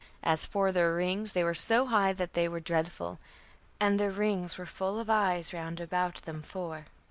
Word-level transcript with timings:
As 0.23 0.47
for 0.47 0.71
their 0.71 0.95
rings, 0.95 1.33
they 1.33 1.43
were 1.43 1.53
so 1.53 1.85
high 1.85 2.11
that 2.11 2.33
they 2.33 2.47
were 2.47 2.59
dreadful; 2.59 3.19
and 3.79 3.99
their 3.99 4.09
rings 4.09 4.57
were 4.57 4.65
full 4.65 4.97
of 4.99 5.11
eyes 5.11 5.53
round 5.53 5.79
about 5.79 6.15
them 6.23 6.41
four. 6.41 6.87